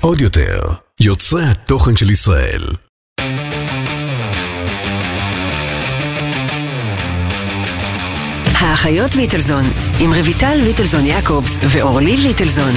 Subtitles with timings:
[0.00, 0.60] עוד יותר,
[1.00, 2.62] יוצרי התוכן של ישראל.
[8.60, 9.64] האחיות ליטלזון,
[10.00, 12.72] עם רויטל ליטלזון יעקובס ואורלי ליטלזון.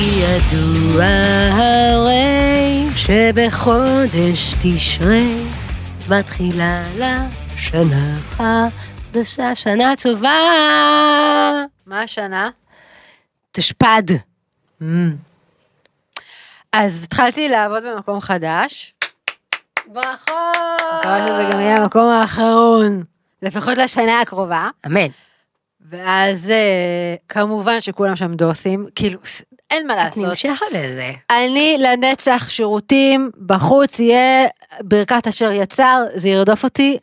[0.00, 1.04] ידוע
[1.52, 5.34] הרי שבחודש תשרי
[6.08, 10.38] מתחילה לשנה חדשה, שנה טובה.
[11.86, 12.50] מה השנה?
[13.52, 14.12] תשפ"ד.
[16.72, 18.94] אז התחלתי לעבוד במקום חדש.
[19.86, 20.36] ברכות.
[20.98, 23.02] מקווה שזה גם יהיה המקום האחרון,
[23.42, 24.68] לפחות לשנה הקרובה.
[24.86, 25.06] אמן.
[25.90, 29.20] ואז אה, כמובן שכולם שם דוסים, כאילו,
[29.70, 30.24] אין מה את לעשות.
[30.24, 31.12] נמשכת לזה.
[31.30, 34.48] אני לנצח שירותים, בחוץ יהיה
[34.80, 36.98] ברכת אשר יצר, זה ירדוף אותי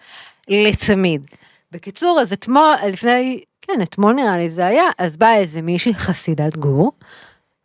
[0.47, 1.21] לצמיד.
[1.71, 3.41] בקיצור, אז אתמול, לפני,
[3.73, 6.91] כן, אתמול נראה לי זה היה, אז באה איזה מישהי חסידת גור,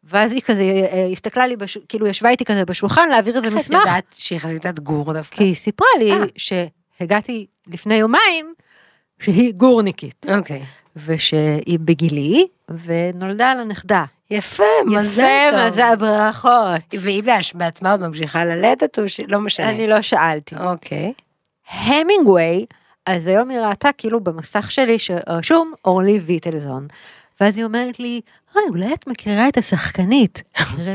[0.05, 1.79] ואז היא כזה אה, הסתכלה לי, בש...
[1.88, 5.37] כאילו ישבה איתי כזה בשולחן להעביר איזה איך את מסמך, יודעת שהיא חזיתת גור דווקא?
[5.37, 6.19] כי היא סיפרה לי אה.
[6.37, 8.55] שהגעתי לפני יומיים,
[9.21, 10.63] שהיא גורניקית, אוקיי.
[10.96, 12.46] ושהיא בגילי,
[12.85, 14.05] ונולדה לה נכדה.
[14.30, 15.66] יפה, מזל יפה, טוב.
[15.66, 16.95] מזל ברכות.
[17.01, 17.23] והיא
[17.55, 19.71] בעצמה עוד ממשיכה ללדת או שלא משנה?
[19.71, 20.57] אני לא שאלתי.
[20.57, 21.13] אוקיי.
[21.73, 22.66] המינגווי,
[23.07, 26.87] אז היום היא ראתה כאילו במסך שלי שרשום אורלי ויטלזון.
[27.41, 28.21] ואז היא אומרת לי,
[28.55, 30.43] אוי, אולי את מכירה את השחקנית,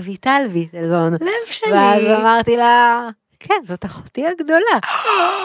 [0.04, 1.14] רויטל ויטלזון.
[1.14, 1.72] לב שלי.
[1.72, 3.08] ואז אמרתי לה,
[3.40, 4.78] כן, זאת אחותי הגדולה.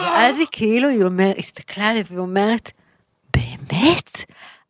[0.01, 2.71] ואז היא כאילו, היא אומרת, הסתכלה עליי והיא אומרת,
[3.33, 4.25] באמת?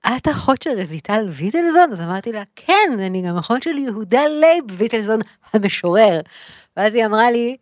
[0.07, 1.91] את אחות של רויטל ויטלזון?
[1.91, 5.19] אז אמרתי לה, כן, אני גם אחות של יהודה לייב ויטלזון
[5.53, 6.19] המשורר.
[6.77, 7.57] ואז היא אמרה לי,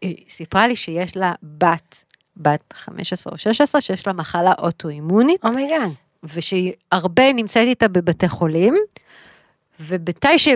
[0.00, 2.04] היא סיפרה לי שיש לה בת,
[2.38, 5.88] בת 15 או 16, שיש לה מחלה אוטואימונית, אומייגן.
[6.24, 8.76] ושהיא הרבה נמצאת איתה בבתי חולים,
[9.80, 10.48] ומתי ש...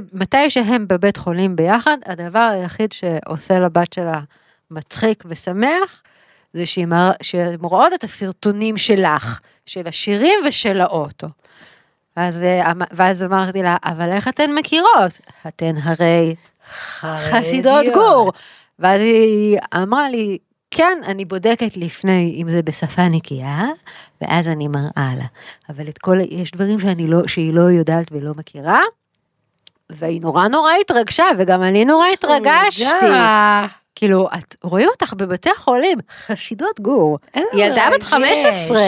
[0.48, 4.20] שהם בבית חולים ביחד, הדבר היחיד שעושה לבת שלה
[4.70, 6.02] מצחיק ושמח,
[6.52, 7.10] זה מר...
[7.22, 11.26] שהן רואות את הסרטונים שלך, של השירים ושל האוטו.
[12.16, 15.18] ואז, אה, אמ- ואז אמרתי לה, אבל איך אתן מכירות?
[15.48, 16.34] אתן הרי
[17.00, 18.32] חסידות גור.
[18.78, 20.38] ואז היא אמרה לי,
[20.74, 23.64] כן, אני בודקת לפני אם זה בשפה נקייה,
[24.20, 25.24] ואז אני מראה לה.
[25.68, 28.80] אבל את כל, יש דברים שאני לא, שהיא לא יודעת ולא מכירה,
[29.90, 33.06] והיא נורא נורא התרגשה, וגם אני נורא התרגשתי.
[33.94, 37.18] כאילו, את, רואים אותך בבתי חולים, חסידות גור.
[37.54, 38.44] ילדה בת מרגש.
[38.44, 38.78] 15.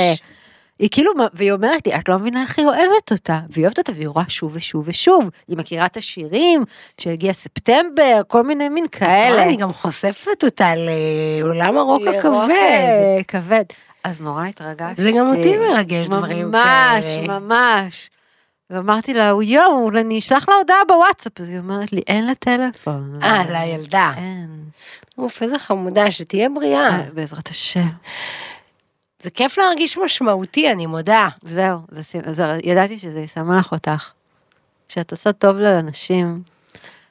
[0.78, 3.40] היא כאילו, והיא אומרת לי, את לא מבינה איך היא אוהבת אותה.
[3.50, 5.30] והיא אוהבת אותה והיא רואה שוב ושוב ושוב.
[5.48, 6.64] היא מכירה את השירים,
[6.96, 9.42] כשהגיע ספטמבר, כל מיני מין כאלה.
[9.42, 12.50] אני גם חושפת אותה לעולם הרוק הכבד.
[12.50, 13.64] אה, כבד.
[14.04, 15.02] אז נורא התרגשתי.
[15.02, 17.38] זה גם אותי מרגש דברים ממש, כאלה.
[17.38, 18.10] ממש.
[18.70, 21.40] ואמרתי לה, יואו, אני אשלח לה הודעה בוואטסאפ.
[21.40, 23.18] אז היא אומרת לי, אין לה טלפון.
[23.22, 24.12] אה, לילדה.
[24.16, 24.64] אין.
[25.18, 26.88] אוף, איזה חמודה, שתהיה בריאה.
[26.88, 27.88] אה, בעזרת השם.
[29.24, 31.28] זה כיף להרגיש משמעותי, אני מודה.
[31.42, 34.10] זהו, זה, זה, ידעתי שזה ישמח אותך.
[34.88, 36.42] שאת עושה טוב לאנשים.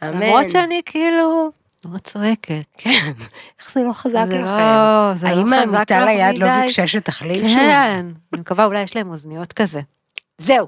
[0.04, 0.22] אמן.
[0.22, 1.52] למרות שאני כאילו
[1.86, 2.66] נורא צועקת.
[2.78, 3.12] כן,
[3.60, 4.42] איך זה לא חזק זה לכם?
[4.42, 6.62] לא, זה לא האם חזק לך ליד לא מדי?
[6.62, 7.58] ביקשה שתחליף שוב?
[7.58, 9.82] כן, אני מקווה אולי יש להם אוזניות כזה.
[10.38, 10.68] זהו,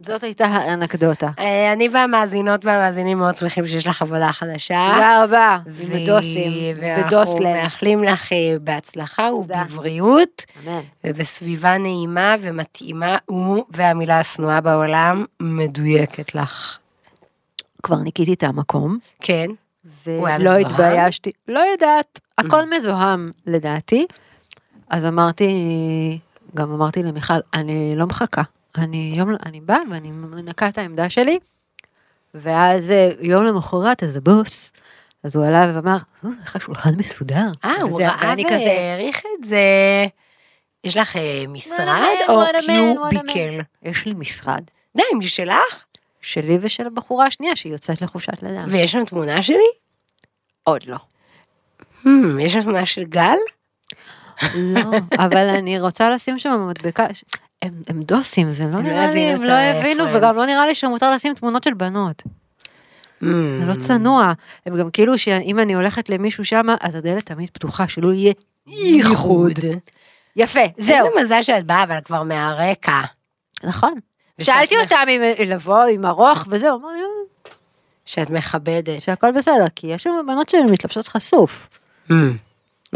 [0.00, 1.30] זאת הייתה האנקדוטה.
[1.38, 4.90] אה, אני והמאזינות והמאזינים מאוד שמחים שיש לך עבודה חדשה.
[4.94, 7.40] תודה רבה, ו- בדוסים, ואנחנו.
[7.42, 9.30] מאחלים לך אה, בהצלחה.
[9.32, 10.80] ובבריאות, אמן.
[11.04, 13.16] ובסביבה נעימה ומתאימה,
[13.70, 16.78] והמילה השנואה בעולם מדויקת לך.
[17.82, 19.50] כבר ניקיתי את המקום, כן.
[20.06, 20.50] ולא?
[20.50, 24.06] התביישתי, לא יודעת, הכל מזוהם לדעתי.
[24.90, 26.18] אז אמרתי,
[26.54, 28.42] גם אמרתי למיכל, אני לא מחכה,
[28.78, 31.38] אני יום, אני באה ואני מנקה את העמדה שלי,
[32.34, 34.72] ואז אה, יום למחרת איזה בוס,
[35.22, 37.46] אז הוא עלה ואמר, "אה, איך השולחן מסודר.
[37.64, 39.60] אה, הוא ראה והעריך את זה.
[40.84, 43.60] יש לך אה, משרד או כי הוא ביקל?
[43.82, 44.62] יש לי משרד,
[44.96, 45.84] די, זה שלך?
[46.20, 48.64] שלי ושל הבחורה השנייה שהיא יוצאת לחופשת לידה.
[48.68, 49.70] ויש שם תמונה שלי?
[50.64, 50.96] עוד לא.
[52.02, 52.08] Hmm,
[52.40, 53.36] יש שם תמונה של גל?
[54.54, 54.80] לא,
[55.18, 57.06] אבל אני רוצה לשים שם מדבקה,
[57.62, 60.04] הם, הם דוסים, זה לא לא נראה לי, הם לא הבינו.
[60.12, 62.22] וגם לא נראה לי שמותר לשים תמונות של בנות.
[63.22, 63.26] Hmm.
[63.60, 64.32] זה לא צנוע.
[64.66, 68.32] הם גם כאילו שאם אני הולכת למישהו שמה, אז הדלת תמיד פתוחה, שלא יהיה
[68.66, 69.52] ייחוד.
[70.36, 70.96] יפה, זהו.
[71.06, 73.00] איזה מזל שאת באה, אבל כבר מהרקע.
[73.64, 73.94] נכון.
[74.42, 77.50] שאלתי מח- אותם אם לבוא עם ארוך וזהו, "אה,
[78.06, 79.02] שאת מכבדת.
[79.02, 81.68] שהכל בסדר, כי יש שם בנות שמתלבשות חשוף.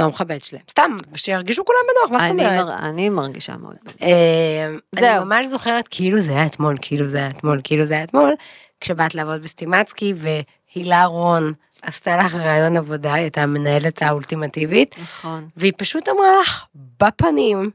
[0.03, 0.63] לא מכבד שלהם.
[0.71, 2.65] סתם, שירגישו כולם בנוח, מה זאת אומרת?
[2.67, 3.77] מר- אני מרגישה מאוד.
[4.03, 5.19] אה, אני.
[5.25, 8.35] ממש זוכרת כאילו זה היה אתמול, כאילו זה היה אתמול, כאילו זה היה אתמול,
[8.81, 11.53] כשבאת לעבוד בסטימצקי והילה רון
[11.83, 15.49] עשתה לך רעיון עבודה, היא הייתה המנהלת האולטימטיבית, נכון.
[15.57, 16.65] והיא פשוט אמרה לך
[17.01, 17.71] בפנים,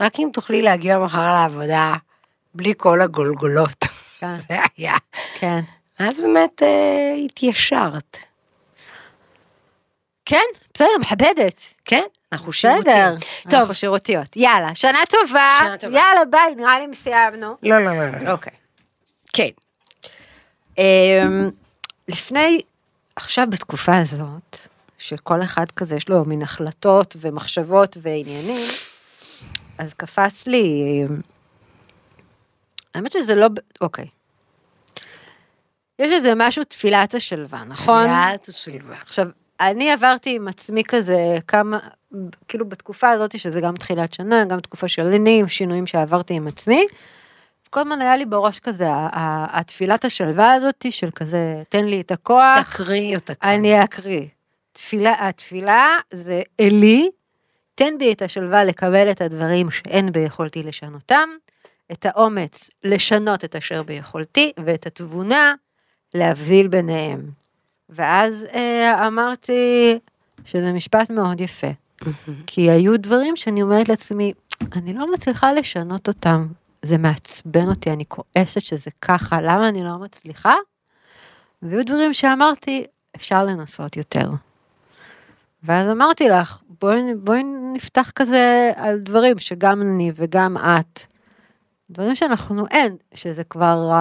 [0.00, 1.94] רק אם תוכלי להגיע מחר לעבודה
[2.54, 3.84] בלי כל הגולגולות.
[4.20, 4.36] כן.
[4.48, 4.94] זה היה.
[5.38, 5.60] כן.
[5.98, 8.16] אז באמת אה, התיישרת.
[10.24, 10.44] כן,
[10.76, 11.74] בסדר, מכבדת.
[11.84, 12.02] כן,
[12.32, 12.72] אנחנו בסדר.
[12.82, 13.18] שירותים.
[13.50, 14.36] טוב, אנחנו שירותיות.
[14.36, 15.50] יאללה, שנה טובה.
[15.58, 15.98] שנה טובה.
[15.98, 17.56] יאללה, ביי, נראה לי סיימנו.
[17.62, 18.30] לא, לא, לא, לא.
[18.32, 18.52] אוקיי.
[19.32, 19.48] כן.
[20.78, 21.50] אמ,
[22.08, 22.60] לפני,
[23.16, 24.58] עכשיו בתקופה הזאת,
[24.98, 28.60] שכל אחד כזה יש לו מין החלטות ומחשבות ועניינים,
[29.78, 31.20] אז קפץ לי, אמ,
[32.94, 34.06] האמת שזה לא, ב- אוקיי.
[35.98, 38.04] יש איזה משהו תפילת השלווה, נכון?
[38.06, 38.96] תפילת השלווה.
[39.02, 39.26] עכשיו,
[39.60, 41.78] אני עברתי עם עצמי כזה כמה,
[42.48, 46.86] כאילו בתקופה הזאת, שזה גם תחילת שנה, גם תקופה של עם שינויים שעברתי עם עצמי,
[47.70, 48.86] כל הזמן היה לי בראש כזה,
[49.52, 53.50] התפילת השלווה הזאת, של כזה, תן לי את הכוח, תקריא אותה כאן.
[53.50, 54.26] אני אקריא.
[54.72, 57.10] תפילה, התפילה זה אלי,
[57.74, 61.28] תן בי את השלווה לקבל את הדברים שאין ביכולתי לשנותם,
[61.92, 65.54] את האומץ לשנות את אשר ביכולתי, ואת התבונה
[66.14, 67.45] להבדיל ביניהם.
[67.88, 69.98] ואז אה, אמרתי
[70.44, 71.70] שזה משפט מאוד יפה,
[72.46, 74.32] כי היו דברים שאני אומרת לעצמי,
[74.72, 76.46] אני לא מצליחה לשנות אותם,
[76.82, 80.54] זה מעצבן אותי, אני כועסת שזה ככה, למה אני לא מצליחה?
[81.62, 82.84] והיו דברים שאמרתי,
[83.16, 84.30] אפשר לנסות יותר.
[85.62, 87.42] ואז אמרתי לך, בואי, בואי
[87.74, 91.00] נפתח כזה על דברים שגם אני וגם את,
[91.90, 93.92] דברים שאנחנו אין, שזה כבר,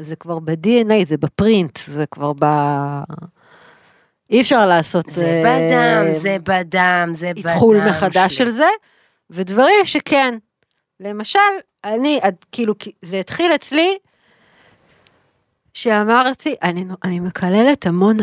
[0.00, 2.44] זה כבר ב-DNA, זה בפרינט, זה כבר ב...
[4.30, 5.10] אי אפשר לעשות...
[5.10, 7.42] זה אה, בדם, זה בדם, זה בדם.
[7.46, 8.46] אתחול מחדש שלי.
[8.46, 8.68] של זה,
[9.30, 10.34] ודברים שכן.
[11.00, 11.38] למשל,
[11.84, 12.20] אני,
[12.52, 13.98] כאילו, זה התחיל אצלי,
[15.74, 18.16] שאמרתי, אני, אני מקללת המון,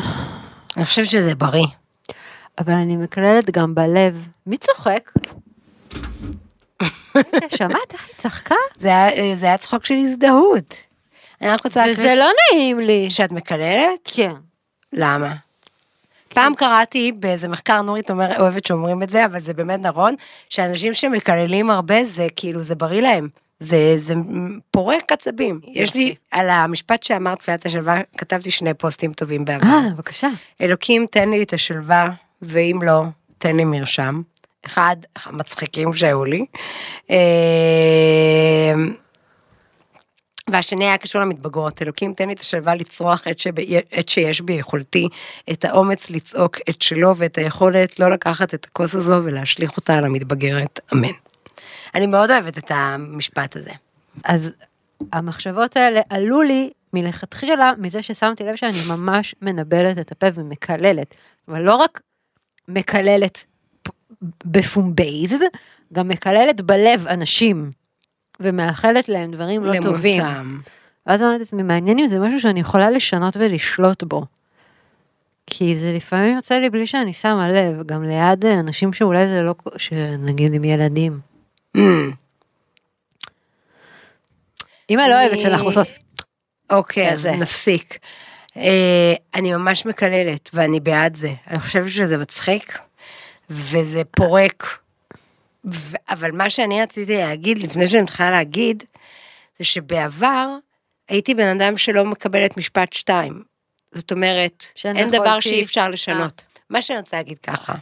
[0.78, 1.68] אני חושבת שזה בריא.
[2.58, 4.28] אבל אני מקללת גם בלב.
[4.48, 5.12] מי צוחק?
[7.58, 8.56] שמעת איך היא צחקה?
[8.78, 10.76] זה היה, זה היה צחוק של הזדהות.
[11.42, 13.12] אני רק רוצה וזה לא נעים לי.
[13.12, 14.12] שאת מקללת?
[14.16, 14.34] כן.
[14.94, 15.36] למה?
[16.34, 20.16] פעם קראתי באיזה מחקר, נורית אומר, אוהבת שאומרים את זה, אבל זה באמת נכון,
[20.50, 23.28] שאנשים שמקללים הרבה זה כאילו, זה בריא להם.
[23.60, 24.14] זה, זה
[24.72, 25.60] פורק עצבים.
[25.68, 29.66] יש לי, על המשפט שאמרת, תפילת השלווה, כתבתי שני פוסטים טובים בעבר.
[29.66, 30.30] אה, בבקשה.
[30.62, 32.10] אלוקים, תן לי את השלווה,
[32.42, 33.04] ואם לא,
[33.38, 34.22] תן לי מרשם.
[34.66, 34.96] אחד,
[35.26, 36.46] המצחיקים שהיו לי.
[37.10, 38.74] אה,
[40.50, 43.60] והשני היה קשור למתבגרות, אלוקים תן לי את השלווה לצרוח את, שב,
[44.00, 45.08] את שיש ביכולתי,
[45.52, 50.06] את האומץ לצעוק את שלא ואת היכולת לא לקחת את הכוס הזו ולהשליך אותה על
[50.06, 51.14] המתבגרת, אמן.
[51.96, 53.72] אני מאוד אוהבת את המשפט הזה.
[54.26, 54.52] אז
[55.12, 61.16] המחשבות האלה עלו לי מלכתחילה מזה ששמתי לב שאני ממש מנבלת את הפה ומקללת.
[61.48, 62.02] אבל לא רק
[62.68, 63.46] מקללת
[64.46, 65.34] בפומבייז,
[65.94, 67.72] גם מקללת בלב אנשים,
[68.40, 70.22] ומאחלת להם דברים לא טובים.
[70.22, 70.60] למותם.
[71.08, 74.26] ואז אמרתי לעצמי, מעניין אם זה משהו שאני יכולה לשנות ולשלוט בו.
[75.48, 79.56] כי זה לפעמים יוצא לי בלי שאני שמה לב, גם ליד אנשים שאולי זה לא,
[79.78, 81.20] שנגיד עם ילדים.
[84.90, 85.88] אמא לא אוהבת שאנחנו עושות,
[86.70, 87.26] אוקיי, אז.
[87.26, 87.98] נפסיק.
[88.58, 91.34] אה, אני ממש מקללת, ואני בעד זה.
[91.48, 92.80] אני חושבת שזה מצחיק,
[93.50, 94.78] וזה פורק.
[95.66, 98.84] ו- אבל מה שאני רציתי להגיד, לפני שאני מתחילה להגיד,
[99.58, 100.48] זה שבעבר
[101.10, 103.44] הייתי בן אדם שלא מקבל את משפט שתיים.
[103.92, 106.44] זאת אומרת, אין דבר יכולתי- שאי אפשר לשנות.
[106.70, 107.74] מה שאני רוצה להגיד ככה,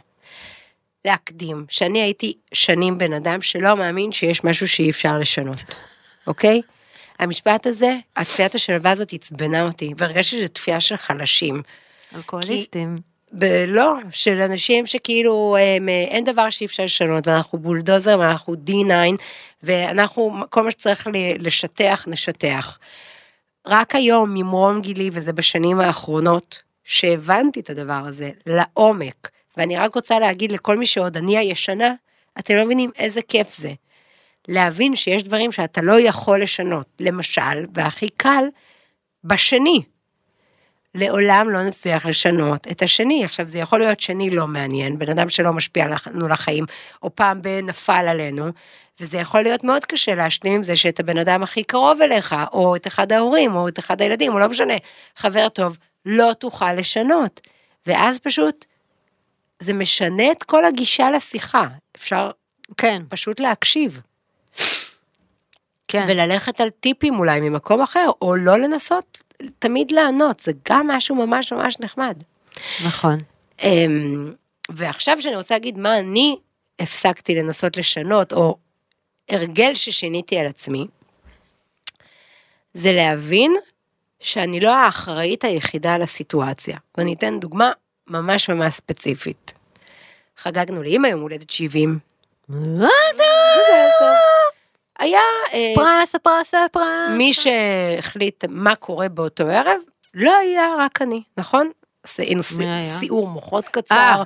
[1.04, 5.74] להקדים, שאני הייתי שנים בן אדם שלא מאמין שיש משהו שאי אפשר לשנות,
[6.26, 6.60] אוקיי?
[7.18, 11.62] המשפט הזה, התפיית השלווה הזאת עצבנה אותי, והרגשתי שזו תפייה של חלשים.
[12.14, 12.96] אלכוהוליסטים.
[13.32, 18.54] ב- לא, של אנשים שכאילו הם, אה, אין דבר שאי אפשר לשנות, ואנחנו בולדוזר ואנחנו
[18.66, 18.92] D9,
[19.62, 21.08] ואנחנו, כל מה שצריך
[21.38, 22.78] לשטח, נשטח.
[23.66, 30.18] רק היום, ממרום גילי, וזה בשנים האחרונות, שהבנתי את הדבר הזה לעומק, ואני רק רוצה
[30.18, 31.94] להגיד לכל מי שעוד אני הישנה,
[32.38, 33.72] אתם לא מבינים איזה כיף זה.
[34.48, 38.44] להבין שיש דברים שאתה לא יכול לשנות, למשל, והכי קל,
[39.24, 39.82] בשני.
[40.94, 43.24] לעולם לא נצליח לשנות את השני.
[43.24, 46.64] עכשיו, זה יכול להיות שני לא מעניין, בן אדם שלא משפיע לנו לחיים,
[47.02, 48.44] או פעם בנפל עלינו,
[49.00, 52.76] וזה יכול להיות מאוד קשה להשלים עם זה שאת הבן אדם הכי קרוב אליך, או
[52.76, 54.74] את אחד ההורים, או את אחד הילדים, או לא משנה,
[55.16, 57.40] חבר טוב, לא תוכל לשנות.
[57.86, 58.64] ואז פשוט,
[59.60, 61.66] זה משנה את כל הגישה לשיחה.
[61.96, 62.30] אפשר
[62.76, 64.00] כן, פשוט להקשיב.
[65.88, 66.04] כן.
[66.08, 69.22] וללכת על טיפים אולי ממקום אחר, או לא לנסות
[69.58, 72.22] תמיד לענות, זה גם משהו ממש ממש נחמד.
[72.86, 73.20] נכון.
[73.62, 74.34] אמ,
[74.70, 76.36] ועכשיו שאני רוצה להגיד מה אני
[76.78, 78.56] הפסקתי לנסות לשנות, או
[79.28, 80.86] הרגל ששיניתי על עצמי,
[82.74, 83.54] זה להבין
[84.20, 86.78] שאני לא האחראית היחידה על הסיטואציה.
[86.98, 87.72] ואני אתן דוגמה
[88.06, 89.52] ממש ממש ספציפית.
[90.36, 91.98] חגגנו לאמא יום הולדת 70.
[95.02, 95.20] היה
[95.52, 96.84] אה, פרס, הפרס, הפרס.
[97.16, 99.80] מי שהחליט מה קורה באותו ערב,
[100.14, 101.70] לא היה רק אני, נכון?
[102.72, 102.98] היה?
[102.98, 104.22] סיעור מוחות קצר, אה.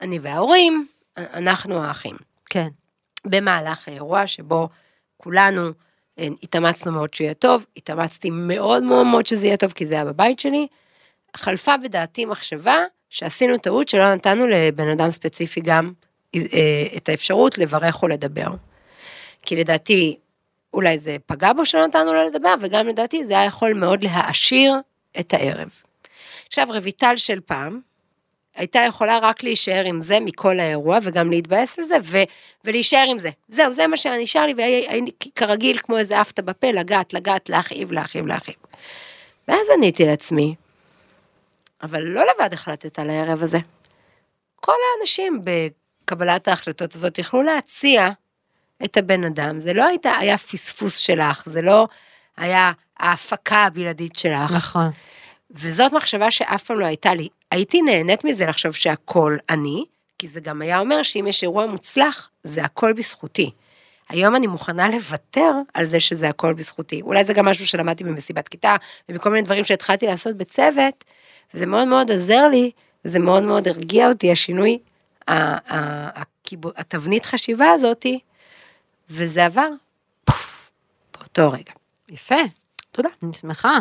[0.00, 0.86] אני וההורים,
[1.16, 2.16] אנחנו האחים.
[2.50, 2.68] כן.
[3.24, 4.68] במהלך האירוע שבו
[5.16, 5.70] כולנו
[6.18, 10.04] אה, התאמצנו מאוד שיהיה טוב, התאמצתי מאוד מאוד מאוד שזה יהיה טוב כי זה היה
[10.04, 10.66] בבית שלי,
[11.36, 12.76] חלפה בדעתי מחשבה
[13.10, 15.92] שעשינו טעות שלא נתנו לבן אדם ספציפי גם
[16.34, 16.40] אה,
[16.96, 18.48] את האפשרות לברך או לדבר.
[19.42, 20.16] כי לדעתי
[20.74, 24.74] אולי זה פגע בו שלא נתנו לו לדבר וגם לדעתי זה היה יכול מאוד להעשיר
[25.20, 25.68] את הערב.
[26.46, 27.80] עכשיו רויטל של פעם,
[28.56, 32.22] הייתה יכולה רק להישאר עם זה מכל האירוע וגם להתבאס על זה ו-
[32.64, 33.30] ולהישאר עם זה.
[33.48, 37.92] זהו, זה מה שהיה נשאר לי והייתי כרגיל כמו איזה עפתה בפה, לגעת, לגעת, להכאיב,
[37.92, 38.56] להכאיב, להכאיב.
[39.48, 40.54] ואז עניתי לעצמי,
[41.82, 43.58] אבל לא לבד החלטת על הערב הזה.
[44.56, 48.08] כל האנשים בקבלת ההחלטות הזאת יכלו להציע
[48.84, 51.88] את הבן אדם, זה לא הייתה, היה פספוס שלך, זה לא
[52.36, 54.50] היה ההפקה הבלעדית שלך.
[54.50, 54.90] נכון.
[55.50, 57.28] וזאת מחשבה שאף פעם לא הייתה לי.
[57.50, 59.84] הייתי נהנית מזה לחשוב שהכל אני,
[60.18, 63.50] כי זה גם היה אומר שאם יש אירוע מוצלח, זה הכל בזכותי.
[64.08, 67.02] היום אני מוכנה לוותר על זה שזה הכל בזכותי.
[67.02, 68.76] אולי זה גם משהו שלמדתי במסיבת כיתה,
[69.08, 71.04] ובכל מיני דברים שהתחלתי לעשות בצוות,
[71.54, 72.70] וזה מאוד מאוד עזר לי,
[73.04, 74.78] וזה מאוד מאוד הרגיע אותי, השינוי,
[76.76, 78.18] התבנית חשיבה הזאתי,
[79.12, 79.68] וזה עבר,
[80.24, 80.70] פוף,
[81.12, 81.72] באותו רגע.
[82.08, 82.34] יפה.
[82.92, 83.08] תודה.
[83.22, 83.78] אני שמחה.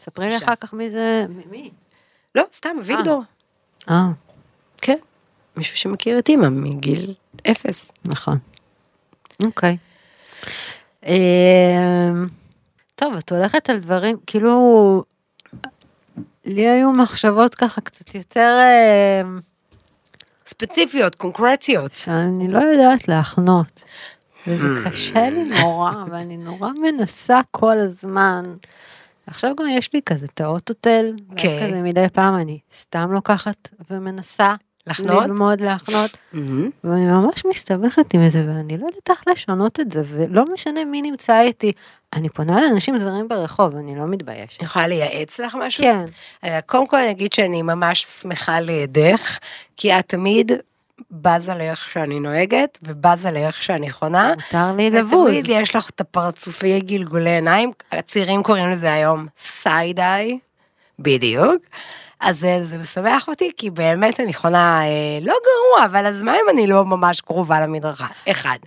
[0.00, 0.36] ספרי לי.
[0.36, 1.26] אחר כך מי זה...
[1.50, 1.70] מי?
[2.34, 3.22] לא, סתם, אביגדור.
[3.90, 4.08] אה,
[4.78, 4.98] כן.
[5.56, 7.14] מישהו שמכיר את אימא מגיל
[7.50, 7.92] אפס.
[8.04, 8.38] נכון.
[9.44, 9.76] אוקיי.
[11.06, 12.26] אמ,
[12.94, 15.04] טוב, את הולכת על דברים, כאילו,
[16.44, 18.58] לי היו מחשבות ככה קצת יותר,
[19.22, 19.38] אמ,
[20.46, 21.94] ספציפיות, קונקרטיות.
[21.94, 23.84] שאני לא יודעת להחנות.
[24.46, 28.54] וזה קשה לי נורא, ואני נורא מנסה כל הזמן.
[29.26, 31.58] עכשיו גם יש לי כזה את האוטוטל, ואז כן.
[31.62, 34.54] כזה מדי פעם אני סתם לוקחת ומנסה
[34.86, 35.24] לחנות?
[35.24, 36.10] ללמוד להחנות.
[36.32, 36.70] מהמם.
[36.84, 41.02] ואני ממש מסתבכת עם זה, ואני לא יודעת איך לשנות את זה, ולא משנה מי
[41.02, 41.72] נמצא איתי,
[42.12, 44.60] אני פונה לאנשים זרים ברחוב, אני לא מתביישת.
[44.60, 45.84] אני יכולה לייעץ לך משהו?
[45.84, 46.04] כן,
[46.44, 49.38] אה, קודם כל אני אגיד שאני ממש שמחה לידך,
[49.76, 50.52] כי את תמיד
[51.10, 54.32] בזה לאיך שאני נוהגת, ובזה לאיך שאני חונה.
[54.34, 55.32] מותר לי לבוז.
[55.32, 60.38] ותמיד יש לך את הפרצופי גלגולי עיניים, הצעירים קוראים לזה היום סייד-איי,
[60.98, 61.62] בדיוק.
[62.20, 66.34] אז אה, זה משמח אותי, כי באמת אני חונה אה, לא גרוע, אבל אז מה
[66.34, 68.06] אם אני לא ממש קרובה למדרכה?
[68.30, 68.58] אחד.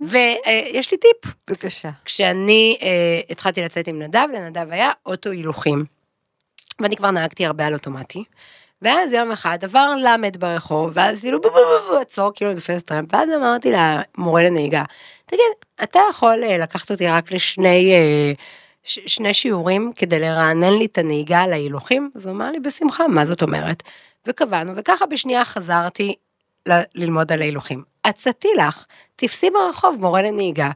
[0.00, 1.90] ויש לי טיפ, בבקשה.
[2.04, 5.84] כשאני אה, התחלתי לצאת עם נדב, לנדב היה אוטו הילוכים.
[6.80, 8.24] ואני כבר נהגתי הרבה על אוטומטי.
[8.82, 12.82] ואז יום אחד עבר למד ברחוב, ואז כאילו בו בו בו בו עצור, כאילו תופס
[12.82, 14.82] טרמפ, ואז אמרתי למורה לנהיגה,
[15.26, 15.44] תגיד,
[15.82, 18.32] אתה יכול אה, לקחת אותי רק לשני אה,
[18.84, 22.10] ש- שני שיעורים כדי לרענן לי את הנהיגה על ההילוכים?
[22.14, 23.82] אז הוא אמר לי, בשמחה, מה זאת אומרת?
[24.26, 26.14] וקבענו, וככה בשנייה חזרתי
[26.68, 27.82] ל- ללמוד על ההילוכים.
[28.04, 28.84] עצתי לך,
[29.16, 30.70] תפסי ברחוב מורה לנהיגה,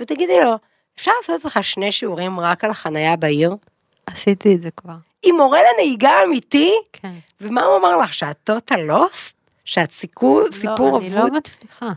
[0.00, 0.52] ותגידי לו,
[0.96, 3.56] אפשר לעשות אצלך שני שיעורים רק על חנייה בעיר?
[4.06, 4.94] עשיתי את זה כבר.
[5.24, 6.72] עם מורה לנהיגה אמיתי?
[6.92, 7.12] כן.
[7.40, 9.36] ומה הוא אמר לך, שאת טוטל לוסט?
[9.64, 11.32] שאת סיפור, סיפור לא, אני אבוד?
[11.32, 11.92] לא מצליחה.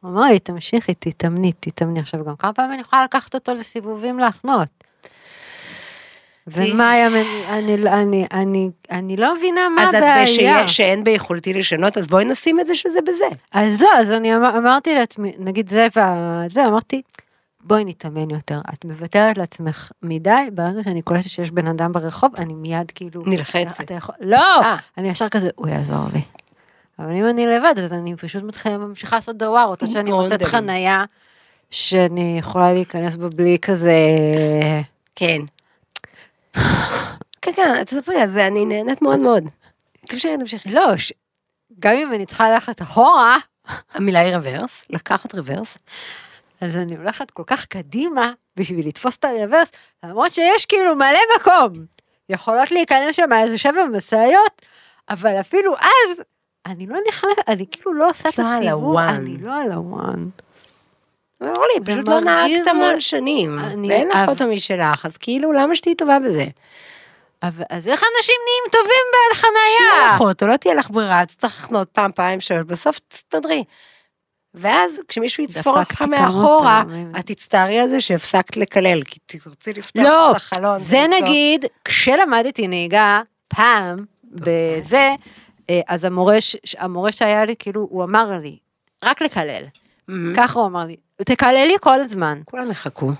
[0.00, 2.00] הוא אמר לי, תמשיכי, תתאמני, תתאמני.
[2.00, 4.68] עכשיו גם כמה פעמים אני יכולה לקחת אותו לסיבובים להחנות.
[6.46, 7.06] ומה היה,
[7.48, 10.22] אני, אני, אני, אני לא מבינה מה אז את הבעיה.
[10.62, 13.24] בשי- שאין ביכולתי לשנות, אז בואי נשים את זה שזה בזה.
[13.52, 17.02] אז לא, אז אני אמר, אמרתי לעצמי, נגיד זה וזה, אמרתי,
[17.60, 18.60] בואי נתאמן יותר.
[18.74, 23.22] את מוותרת לעצמך מדי, ברגע שאני קולטת שיש בן אדם ברחוב, אני מיד כאילו...
[23.26, 23.80] נלחצת.
[23.80, 24.76] אתה יכול, לא, אה.
[24.98, 26.22] אני ישר כזה, הוא יעזור לי.
[26.98, 30.42] אבל אם אני לבד, אז אני פשוט מתחילה, ממשיכה לעשות דווארות, עד שאני מוצאת.
[30.42, 31.04] חנייה,
[31.70, 33.92] שאני יכולה להיכנס בה בלי כזה...
[35.16, 35.40] כן.
[37.42, 39.44] כן, כן, תספרי, אז אני נהנית מאוד מאוד.
[40.06, 40.70] תמשיכי, תמשיכי.
[40.70, 41.12] לא, ש...
[41.78, 43.36] גם אם אני צריכה ללכת אחורה,
[43.94, 45.78] המילה היא רוורס, לקחת רוורס.
[46.60, 49.72] אז אני הולכת כל כך קדימה בשביל לתפוס את הרוורס,
[50.04, 51.72] למרות שיש כאילו מלא מקום.
[52.28, 54.62] יכולות להיכנס שם איזה שבע משאיות,
[55.10, 56.22] אבל אפילו אז
[56.66, 58.98] אני לא נכנסת, אני כאילו לא עושה את על הסיבוב.
[58.98, 60.28] אני לא על הוואן.
[61.40, 66.18] אורלי, פשוט לא נהגת המון שנים, ואין לך אותו משלך, אז כאילו, למה שתהיי טובה
[66.18, 66.44] בזה?
[67.42, 70.14] אז איך אנשים נהיים טובים שיהיה בחנייה?
[70.14, 73.64] לך אותו, לא תהיה לך ברירה, תצטרך לחנות פעם, פעם, שלוש, בסוף תסתדרי.
[74.54, 76.82] ואז כשמישהו יצפור כמה מאחורה.
[77.18, 80.78] את תצטערי על זה שהפסקת לקלל, כי תרצי לפתוח לא, את החלון.
[80.78, 85.10] זה ולמצוא- נגיד, כשלמדתי נהיגה, פעם, בזה,
[85.70, 86.36] אה, אז המורה,
[86.78, 88.58] המורה שהיה לי, כאילו, הוא אמר לי,
[89.04, 89.62] רק לקלל.
[90.08, 90.32] מהמם.
[90.36, 92.40] ככה הוא אמר לי, תקלל לי כל הזמן.
[92.44, 93.10] כולם יחכו.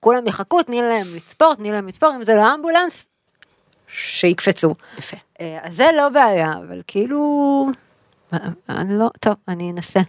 [0.00, 3.08] כולם יחכו, תני להם לצפור, תני להם לצפור, אם זה לא אמבולנס,
[3.88, 4.74] שיקפצו.
[4.98, 5.16] יפה.
[5.40, 7.66] אה, אז זה לא בעיה, אבל כאילו,
[8.32, 8.38] אה,
[8.68, 10.00] אני לא, טוב, אני אנסה.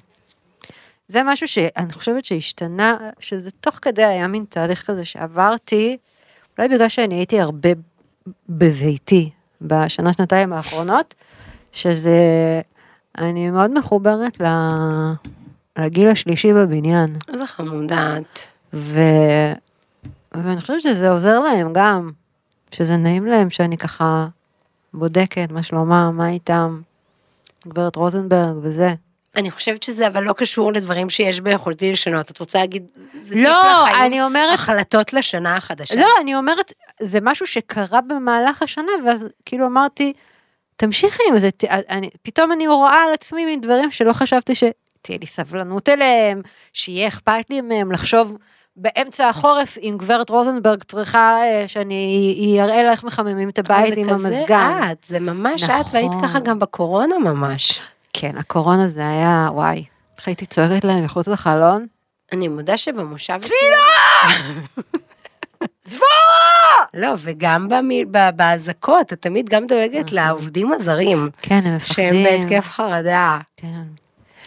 [1.13, 5.97] זה משהו שאני חושבת שהשתנה, שזה תוך כדי היה מין תהליך כזה שעברתי,
[6.57, 7.69] אולי בגלל שאני הייתי הרבה
[8.49, 9.29] בביתי
[9.61, 11.13] בשנה, שנתיים האחרונות,
[11.71, 12.19] שזה,
[13.17, 15.13] אני מאוד מחוברת ל-
[15.77, 17.09] לגיל השלישי בבניין.
[17.33, 18.47] איזה חמודת.
[18.73, 18.99] ו...
[20.33, 22.11] ואני חושבת שזה עוזר להם גם,
[22.71, 24.27] שזה נעים להם שאני ככה
[24.93, 26.81] בודקת מה שלומם, מה איתם,
[27.67, 28.93] גברת רוזנברג וזה.
[29.35, 32.31] אני חושבת שזה אבל לא קשור לדברים שיש ביכולתי לשנות.
[32.31, 32.83] את רוצה להגיד,
[33.21, 35.95] זה טיפ לא, לחיים, אני אומרת, החלטות לשנה החדשה.
[35.99, 40.13] לא, אני אומרת, זה משהו שקרה במהלך השנה, ואז כאילו אמרתי,
[40.75, 45.17] תמשיכי עם זה, ת- אני, פתאום אני רואה על עצמי מין דברים שלא חשבתי שתהיה
[45.21, 46.41] לי סבלנות אליהם,
[46.73, 48.37] שיהיה אכפת לי מהם, לחשוב
[48.75, 54.03] באמצע החורף אם גברת רוזנברג צריכה אה, שאני אראה לה איך מחממים את הבית עם
[54.03, 54.79] כזה המזגן.
[54.91, 55.83] את, זה ממש את, נכון.
[55.93, 57.79] והיית ככה גם בקורונה ממש.
[58.13, 59.85] כן, הקורונה זה היה, וואי,
[60.17, 61.87] איך הייתי צועקת להם מחוץ לחלון?
[62.31, 63.37] אני מודה שבמושב...
[63.41, 64.35] צילה!
[65.87, 66.85] דבורה!
[66.93, 67.67] לא, וגם
[68.35, 72.23] באזעקות, את תמיד גם דואגת לעובדים הזרים, כן, הם שהם מפחדים.
[72.23, 73.39] בהתקף חרדה.
[73.57, 73.83] כן,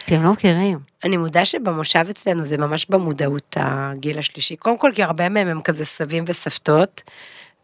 [0.05, 0.79] כי הם לא מכירים.
[1.03, 4.55] אני מודה שבמושב אצלנו זה ממש במודעות הגיל השלישי.
[4.55, 7.01] קודם כל, כי הרבה מהם הם כזה סבים וסבתות,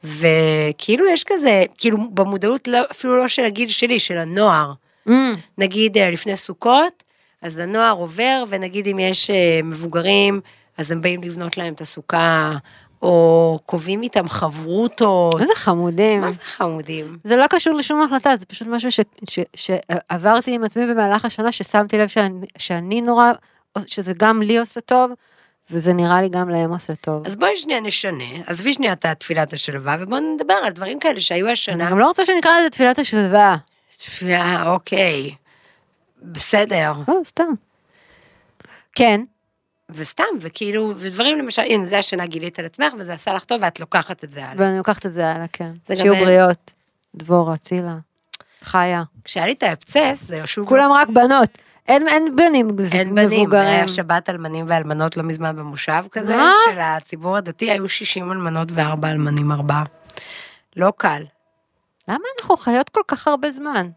[0.04, 4.74] וכאילו יש כזה, כאילו במודעות לא, אפילו לא של הגיל שלי, של הנוער.
[5.10, 5.12] Mm,
[5.58, 7.04] נגיד אה, לפני סוכות,
[7.42, 10.42] אז הנוער עובר, ונגיד אם יש אה, מבוגרים,
[10.78, 12.54] אז הם באים לבנות להם את הסוכה,
[13.02, 15.42] או קובעים איתם חברותות.
[15.42, 16.22] איזה חמודים.
[16.22, 17.18] מה זה חמודים?
[17.24, 21.52] זה לא קשור לשום החלטה, זה פשוט משהו ש, ש, שעברתי עם עצמי במהלך השנה,
[21.52, 23.32] ששמתי לב שאני, שאני נורא,
[23.88, 25.12] שזה גם לי עושה טוב,
[25.72, 27.28] וזה נראה לי גם להם עושה טוב.
[27.28, 31.48] אז בואי שנייה נשנה, עזבי שנייה את תפילת השלווה, ובואי נדבר על דברים כאלה שהיו
[31.48, 31.84] השנה.
[31.84, 33.58] אני גם לא רוצה שנקרא לזה תפילת השלווה.
[34.66, 35.36] אוקיי,
[36.22, 36.94] בסדר.
[37.08, 37.52] לא, סתם.
[38.96, 39.22] כן,
[39.90, 43.80] וסתם, וכאילו, ודברים למשל, הנה, זה השנה גילית על עצמך, וזה עשה לך טוב, ואת
[43.80, 44.66] לוקחת את זה הלאה.
[44.66, 45.72] ואני לוקחת את זה הלאה, כן.
[45.96, 46.72] שיהיו אין- בריאות.
[47.16, 47.96] דבורה, צילה,
[48.62, 49.04] חיה.
[49.24, 50.68] כשהיה לי את האבצס, זה שוב...
[50.70, 51.50] כולם רק בנות.
[51.88, 53.68] אין, אין בנים אין בנים, מבוגרים.
[53.68, 56.54] היה שבת אלמנים ואלמנות לא מזמן במושב כזה, מה?
[56.74, 59.84] של הציבור הדתי, היו 60 אלמנות וארבע אלמנים ארבעה.
[60.76, 61.24] לא קל.
[62.08, 63.90] למה אנחנו חיות כל כך הרבה זמן?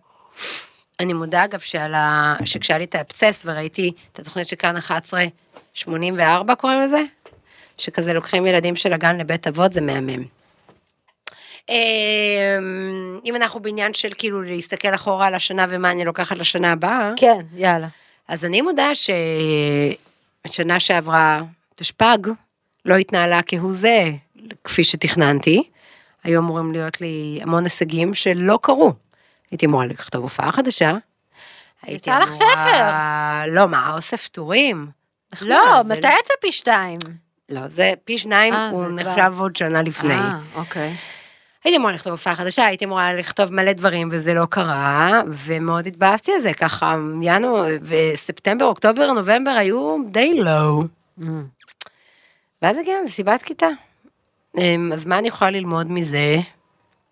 [1.00, 1.60] אני מודה אגב
[1.94, 2.34] ה...
[2.44, 5.24] שכשהיה לי את האבסס וראיתי את התוכנית של כאן 11,
[5.74, 7.02] 84 קוראים לזה?
[7.78, 10.24] שכזה לוקחים ילדים של הגן לבית אבות, זה מהמם.
[11.68, 17.12] אמ, אם אנחנו בעניין של כאילו להסתכל אחורה על השנה ומה אני לוקחת לשנה הבאה,
[17.16, 17.88] כן, יאללה.
[18.28, 18.90] אז אני מודה
[20.44, 21.42] שהשנה שעברה,
[21.74, 22.28] תשפ"ג,
[22.84, 24.10] לא התנהלה כהוא זה,
[24.64, 25.62] כפי שתכננתי.
[26.26, 28.92] היו אמורים להיות לי המון הישגים שלא קרו.
[29.50, 30.92] הייתי אמורה לכתוב הופעה חדשה.
[31.82, 34.86] הייתי יצא לך אמורה- לא, מה, אוסף טורים?
[35.32, 36.98] נחמד, לא, מתי יצא פי שתיים?
[37.48, 40.14] לא, זה פי שניים, אה, הוא נחשב עוד שנה לפני.
[40.14, 40.94] אה, אוקיי.
[41.64, 46.32] הייתי אמורה לכתוב הופעה חדשה, הייתי אמורה לכתוב מלא דברים וזה לא קרה, ומאוד התבאסתי
[46.32, 50.82] על זה, ככה ינואר, וספטמבר, אוקטובר, נובמבר היו די לואו.
[51.20, 51.24] Mm.
[52.62, 53.66] ואז הגיעה מסיבת כיתה.
[54.58, 56.36] אמ, אז מה אני יכולה ללמוד מזה?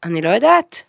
[0.05, 0.83] אני לא יודעת.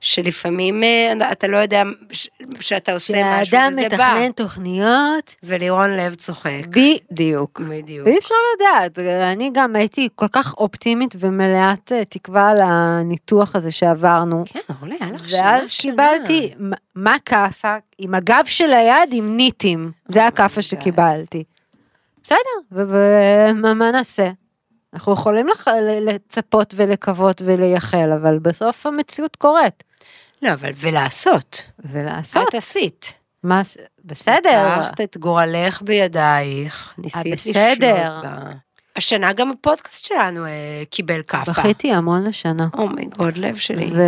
[0.00, 1.82] שלפעמים אה, אתה לא יודע
[2.12, 2.28] ש-
[2.60, 3.94] שאתה עושה משהו וזה בא.
[3.96, 6.60] מתכנן תוכניות, ולירון לב צוחק.
[6.68, 7.60] בדיוק.
[7.60, 8.06] בדיוק.
[8.06, 8.98] ואי אפשר לדעת,
[9.32, 14.44] אני גם הייתי כל כך אופטימית ומלאת אה, תקווה על הניתוח הזה שעברנו.
[14.46, 15.90] כן, אורלי, היה לך שנה ואז שנה.
[15.92, 16.54] קיבלתי,
[16.94, 17.76] מה- כאפה?
[17.98, 19.90] עם הגב של היד עם ניטים.
[20.08, 20.64] זה הכאפה God.
[20.64, 21.44] שקיבלתי.
[22.24, 22.38] בסדר,
[22.72, 24.30] ומה מה נעשה?
[24.94, 25.68] אנחנו יכולים לח-
[26.00, 29.84] לצפות ולקוות ולייחל, אבל בסוף המציאות קורית.
[30.42, 31.62] לא, אבל ולעשות.
[31.84, 33.18] ולעשות, את עשית.
[33.42, 33.62] מה,
[34.04, 34.78] בסדר.
[34.78, 38.20] לקחת את גורלך בידייך, ניסית לשלוט בסדר.
[38.22, 38.50] בה.
[38.96, 40.50] השנה גם הפודקאסט שלנו אה,
[40.90, 41.52] קיבל כאפה.
[41.52, 42.68] בכיתי המון השנה.
[42.74, 43.90] אומייגוד, לב שלי.
[43.96, 44.02] ו...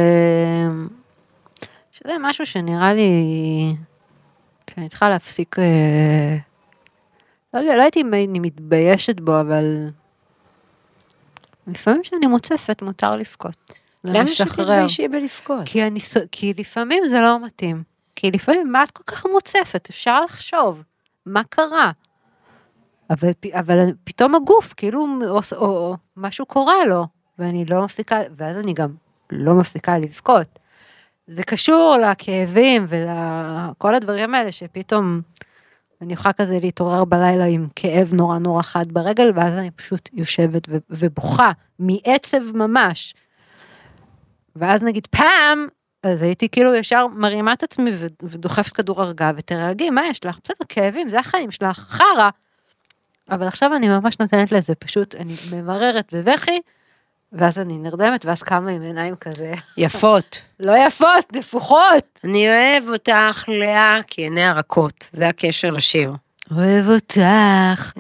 [1.92, 3.10] שזה משהו שנראה לי,
[4.70, 6.36] שאני צריכה להפסיק, אה,
[7.54, 9.88] לא, לא הייתי אני מתביישת בו, אבל
[11.66, 13.56] לפעמים כשאני מוצפת מותר לבכות.
[14.02, 14.46] זה למה משחרר.
[14.46, 15.60] שתתביישי בלבכות?
[15.64, 16.00] כי, אני,
[16.32, 17.82] כי לפעמים זה לא מתאים.
[18.16, 19.88] כי לפעמים, מה את כל כך מוצפת?
[19.90, 20.82] אפשר לחשוב,
[21.26, 21.90] מה קרה?
[23.10, 27.06] אבל, אבל פתאום הגוף, כאילו, או, או, או משהו קורה לו,
[27.38, 28.94] ואני לא מפסיקה, ואז אני גם
[29.30, 30.58] לא מפסיקה לבכות.
[31.26, 35.20] זה קשור לכאבים ולכל הדברים האלה שפתאום
[36.02, 40.68] אני יכולה כזה להתעורר בלילה עם כאב נורא נורא חד ברגל, ואז אני פשוט יושבת
[40.90, 43.14] ובוכה, מעצב ממש.
[44.56, 45.66] ואז נגיד פעם,
[46.02, 47.90] אז הייתי כאילו ישר מרימה את עצמי
[48.22, 50.38] ודוחפת כדור הרגעה ותרגי, מה יש לך?
[50.44, 52.30] בסדר, כאבים, זה החיים שלך, חרא.
[53.30, 56.60] אבל עכשיו אני ממש נותנת לזה, פשוט אני ממררת בבכי,
[57.34, 60.42] ואז אני נרדמת, ואז קמה עם עיניים כזה, יפות.
[60.60, 62.20] לא יפות, נפוחות.
[62.24, 65.08] אני אוהב אותך, לאה, כי עיניה רכות.
[65.12, 66.12] זה הקשר לשיר.
[66.50, 67.92] אוהב אותך.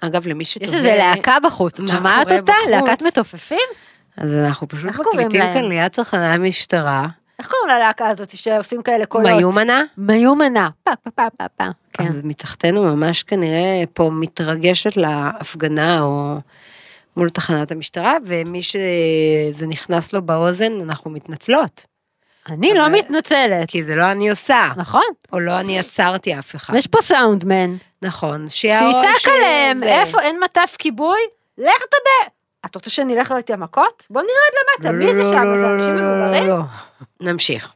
[0.00, 0.66] אגב, למי שתובע...
[0.66, 2.52] יש איזה להקה בחוץ, את שומעת אותה?
[2.70, 3.68] להקת מתופפים?
[4.16, 5.52] אז אנחנו פשוט מקליטים?
[5.52, 7.06] כאן ליד צרכני המשטרה.
[7.44, 9.30] איך קוראים ללהקה הזאת שעושים כאלה קולות?
[9.32, 9.82] מיומנה?
[9.98, 10.68] מיומנה.
[10.82, 11.64] פה פה פה פה פה.
[11.92, 12.06] כן.
[12.08, 16.34] אז מתחתנו ממש כנראה פה מתרגשת להפגנה או
[17.16, 21.84] מול תחנת המשטרה, ומי שזה נכנס לו באוזן, אנחנו מתנצלות.
[22.48, 23.68] אני לא אבל- מתנצלת.
[23.70, 25.02] כי זה לא אני עושה, נכון.
[25.32, 26.74] או לא אני עצרתי אף אחד.
[26.74, 27.76] יש פה סאונדמן.
[28.02, 31.20] נכון, שיצעק עליהם, שזה- איפה אין מטף כיבוי?
[31.58, 32.33] לך תדבר.
[32.66, 34.06] את רוצה שאני אלך איתי המכות?
[34.10, 34.30] בוא נרד
[34.88, 35.58] למטה, מי זה שם?
[35.58, 36.46] זה אנשים מבוגרים?
[36.46, 36.60] לא.
[37.20, 37.72] נמשיך.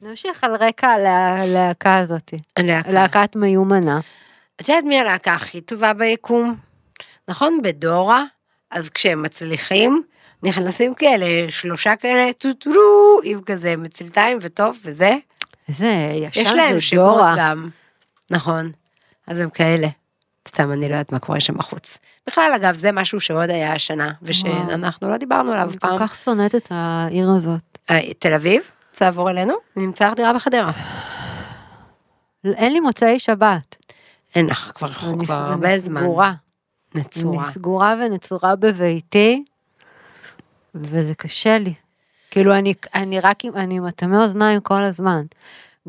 [0.00, 2.34] נמשיך על רקע הלה- הלהקה הזאת.
[2.56, 2.90] הלהקה.
[2.90, 4.00] להקת מיומנה.
[4.60, 6.56] את יודעת מי הלהקה הכי טובה ביקום?
[7.28, 8.24] נכון, בדורה,
[8.70, 10.02] אז כשהם מצליחים,
[10.42, 15.14] נכנסים כאלה, שלושה כאלה, טוטרו, עם כזה מצלתיים וטוב וזה.
[15.68, 17.34] איזה ישן יש להם זה שמות דורה.
[17.38, 17.68] גם.
[18.30, 18.70] נכון.
[19.26, 19.88] אז הם כאלה.
[20.48, 21.98] סתם, אני לא יודעת מה קורה שם בחוץ.
[22.26, 25.98] בכלל, אגב, זה משהו שעוד היה השנה, ושאנחנו לא דיברנו עליו אני פעם.
[25.98, 27.78] כל כך שונאת את העיר הזאת.
[27.90, 28.62] אה, תל אביב?
[28.90, 29.54] רוצה לעבור אלינו?
[29.76, 30.72] אני נמצא לך דירה בחדרה.
[32.44, 33.76] אין לי מוצאי שבת.
[34.34, 36.00] אין לך כבר אני כבר אני הרבה זמן.
[36.00, 36.32] סגורה.
[36.94, 37.44] נצורה.
[37.44, 39.44] אני סגורה ונצורה בביתי,
[40.74, 41.74] וזה קשה לי.
[42.30, 45.22] כאילו, אני, אני רק עם, אני אטמי אוזניים כל הזמן.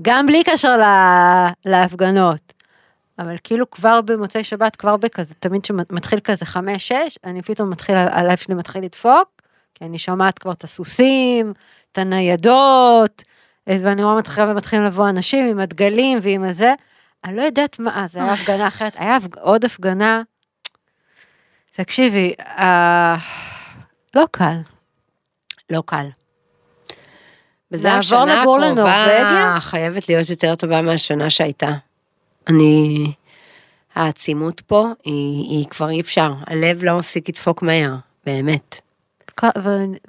[0.02, 2.53] גם בלי קשר לה, להפגנות.
[3.20, 7.96] אבל כאילו כבר במוצאי שבת, כבר בכזה, תמיד שמתחיל כזה חמש, שש, אני פתאום מתחיל,
[7.96, 9.42] הלב שלי מתחיל לדפוק,
[9.74, 11.54] כי אני שומעת כבר את הסוסים,
[11.92, 13.24] את הניידות,
[13.68, 16.74] ואני רואה מתחילה ומתחילים לבוא אנשים עם הדגלים ועם הזה.
[17.26, 20.22] אני לא יודעת מה, אה, זה היה הפגנה אחרת, היה עוד הפגנה.
[21.72, 23.16] תקשיבי, אה,
[24.16, 24.58] לא קל.
[25.70, 26.08] לא קל.
[27.72, 29.58] וזה השנה לגור הקרובה לנורבגיה?
[29.60, 31.72] חייבת להיות יותר טובה מהשנה שהייתה.
[32.48, 33.12] אני...
[33.96, 38.82] העצימות פה היא, היא כבר אי אפשר, הלב לא מפסיק לדפוק מהר, באמת.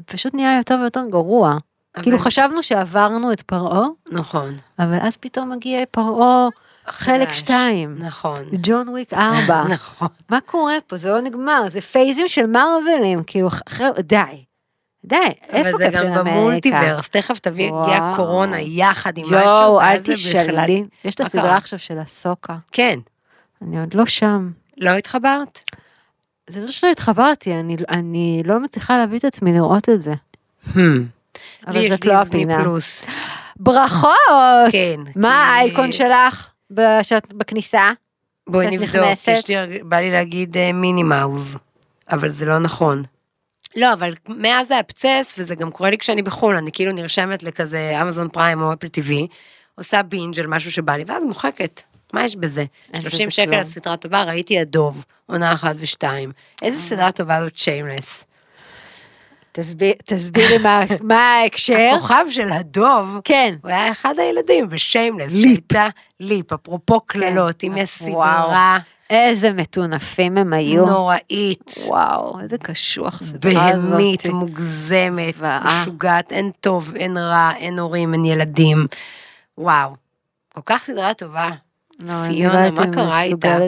[0.00, 1.56] ופשוט נהיה יותר ויותר גרוע.
[1.94, 4.56] אבל- כאילו חשבנו שעברנו את פרעה, נכון.
[4.78, 6.48] אבל אז פתאום מגיע פרעה
[6.86, 7.32] חלק.
[7.32, 7.96] שתיים.
[7.98, 8.38] נכון.
[8.62, 9.64] ג'ון וויק 4.
[9.74, 10.08] נכון.
[10.30, 10.96] מה קורה פה?
[10.96, 14.44] זה לא נגמר, זה פייזים של מרווילים, כאילו, אחרי, די.
[15.04, 15.16] די,
[15.48, 16.30] איפה אבל זה גם אמריקה?
[16.30, 18.12] במולטיברס, תכף תביא, הגיע.
[18.16, 20.84] קורונה יחד עם משהו, יואו, אל תשאלי.
[21.04, 21.56] יש את הסדרה?
[21.56, 22.56] עכשיו של הסוקה.
[22.72, 22.98] כן.
[23.62, 24.50] אני עוד לא שם.
[24.78, 25.60] לא התחברת?
[26.50, 30.14] זה לא שלא התחברתי, אני, אני לא מצליחה להביא את עצמי לראות את זה.
[30.66, 30.78] Hmm.
[31.66, 32.62] אבל זאת לא הפינה.
[32.62, 33.04] פלוס.
[33.56, 34.12] ברכות!
[34.70, 36.50] כן, מה האייקון שלך
[37.34, 37.90] בכניסה?
[38.46, 39.04] בואי נבדוק,
[39.82, 41.58] בא לי להגיד אה, מיני מאוז,
[42.10, 43.02] אבל זה לא נכון.
[43.76, 47.98] לא, אבל מאז זה אבצס, וזה גם קורה לי כשאני בחו"ל, אני כאילו נרשמת לכזה
[48.02, 49.26] אמזון פריים או אפל טיווי,
[49.74, 51.82] עושה בינג' על משהו שבא לי, ואז מוחקת.
[52.12, 52.64] מה יש בזה?
[52.94, 53.54] אין 30 בזה שקל.
[53.54, 56.32] על סדרה טובה, ראיתי הדוב, עונה אחת ושתיים.
[56.62, 58.24] איזה סדרה טובה זאת שיימלס.
[59.52, 61.90] תסביר, תסבירי מה, מה ההקשר.
[61.94, 63.54] הכוכב של הדוב, כן.
[63.62, 65.44] הוא היה אחד הילדים בשיימלס, ליפ.
[65.44, 65.88] שהייתה
[66.20, 68.78] ליפ, אפרופו קללות, אם יש סדרה
[69.10, 70.86] איזה מטונפים הם היו.
[70.86, 71.72] נוראית.
[71.88, 73.90] וואו, איזה קשוח הסדרה הזאת.
[73.90, 75.80] בהמית, מוגזמת, זוועה.
[75.82, 78.86] משוגעת, אין טוב, אין רע, אין הורים, אין ילדים.
[79.58, 79.90] וואו,
[80.54, 81.50] כל כך סדרה טובה.
[82.00, 83.58] לא, פיונה, מה קרה איתה?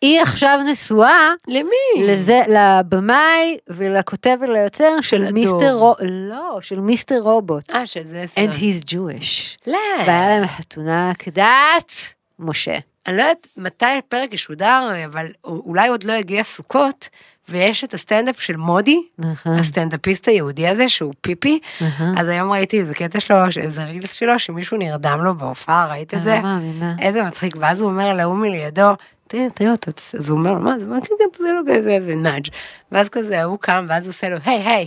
[0.00, 2.06] היא עכשיו נשואה למי?
[2.06, 5.32] לזה, לבמאי ולכותב וליוצר של.
[5.32, 5.94] מיסטר רו...
[6.00, 7.70] לא, של מיסטר רובוט.
[7.72, 8.54] אה, שזה And סדרה.
[8.54, 9.56] he's Jewish.
[9.66, 9.78] לא.
[10.06, 11.92] והיה להם חתונה כדת
[12.38, 12.78] משה.
[13.06, 17.08] אני לא יודעת מתי הפרק ישודר, אבל אולי עוד לא הגיע סוכות,
[17.48, 19.54] ויש את הסטנדאפ של מודי, נכון.
[19.54, 22.12] הסטנדאפיסט היהודי הזה שהוא פיפי, אהה.
[22.16, 26.22] אז היום ראיתי איזה קטע שלו, איזה רילס שלו, שמישהו נרדם לו בהופעה, ראית את
[26.22, 26.40] זה?
[26.80, 26.86] לא.
[26.98, 28.90] איזה מצחיק, ואז הוא אומר להוא מלידו,
[29.28, 32.44] תראה, תראה אותו, תעשה", אז הוא אומר מה זה, מה תעשה לו כזה, איזה נאג',
[32.92, 34.86] ואז כזה, הוא קם, ואז הוא עושה לו, היי, היי,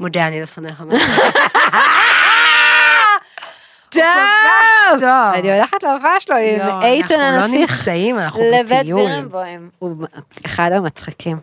[0.00, 0.82] מודה אני לפניך.
[4.98, 5.34] טוב!
[5.34, 9.00] אני הולכת להופעה שלו עם לא, איתן אנחנו לא הנסיך נמצאים, אנחנו לבית בטיול.
[9.00, 9.70] בירנבוים.
[9.78, 10.06] הוא
[10.46, 11.36] אחד המצחיקים.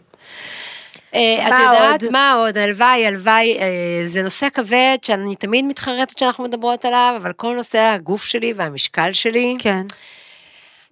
[1.16, 2.04] אה, את יודעת?
[2.12, 3.68] מה עוד, הלוואי, הלוואי, אה,
[4.06, 9.12] זה נושא כבד שאני תמיד מתחרטת שאנחנו מדברות עליו, אבל כל נושא הגוף שלי והמשקל
[9.12, 9.86] שלי, כן.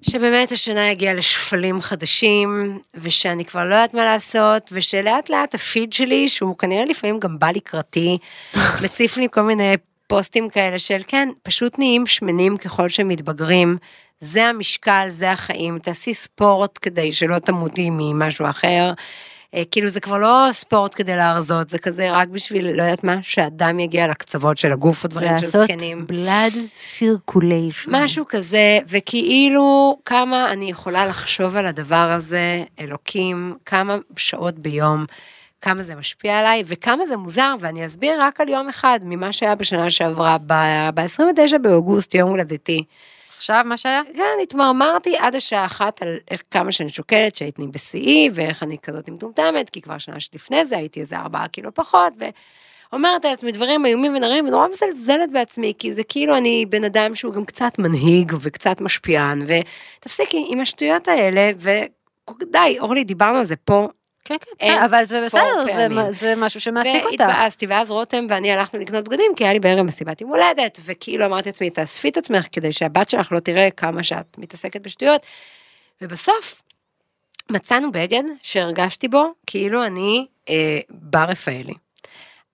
[0.02, 6.28] שבאמת השנה הגיעה לשפלים חדשים, ושאני כבר לא יודעת מה לעשות, ושלאט לאט הפיד שלי,
[6.28, 8.18] שהוא כנראה לפעמים גם בא לקראתי,
[8.84, 9.74] מציף לי כל מיני
[10.10, 13.78] פוסטים כאלה של כן, פשוט נהיים שמנים ככל שהם מתבגרים,
[14.20, 18.94] זה המשקל, זה החיים, תעשי ספורט כדי שלא תמותי ממשהו אחר.
[19.56, 23.16] אה, כאילו זה כבר לא ספורט כדי להרזות, זה כזה רק בשביל, לא יודעת מה,
[23.22, 26.08] שהדם יגיע לקצוות של הגוף או דברים של לעשות זקנים.
[26.08, 28.04] בלאד סירקוליישן.
[28.04, 35.06] משהו כזה, וכאילו כמה אני יכולה לחשוב על הדבר הזה, אלוקים, כמה שעות ביום,
[35.62, 39.56] כמה זה משפיע עליי, וכמה זה מוזר, ואני אסביר רק על יום אחד ממה שהיה
[39.56, 40.38] בשנה שעברה,
[40.94, 42.84] ב-29 באוגוסט, יום הולדתי.
[43.38, 44.02] עכשיו מה שהיה?
[44.16, 46.18] כן, התמרמרתי עד השעה אחת על
[46.52, 51.02] כמה שאני שוקלת, שהייתי בשיאי, ואיך אני כזאת מטומטמת, כי כבר שנה שלפני זה הייתי
[51.02, 52.14] איזה ארבעה קילו פחות,
[52.92, 57.16] ואומרת על עצמי דברים איומים ונוראים, ונורא מזלזלת בעצמי, כי זה כאילו אני בן אדם
[57.16, 63.56] שהוא גם קצת מנהיג וקצת משפיען, ותפסיקי עם השטויות האלה, ודי, אורלי, דיברנו על זה
[63.56, 63.88] פה.
[64.24, 67.20] כן, כן, בסדר, אבל זה בסדר, זה זה משהו שמעסיק אותך.
[67.20, 71.26] והתבאסתי, ואז רותם ואני הלכנו לקנות בגדים, כי היה לי בערב מסיבת יום הולדת, וכאילו
[71.26, 75.26] אמרתי לעצמי, תאספי את עצמך כדי שהבת שלך לא תראה כמה שאת מתעסקת בשטויות.
[76.02, 76.62] ובסוף,
[77.50, 81.74] מצאנו בגד שהרגשתי בו כאילו אני אה, בר רפאלי.